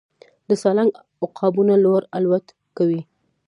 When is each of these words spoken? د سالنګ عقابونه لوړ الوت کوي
د 0.47 0.49
سالنګ 0.61 0.91
عقابونه 1.25 1.73
لوړ 1.85 2.01
الوت 2.17 2.47
کوي 2.77 3.01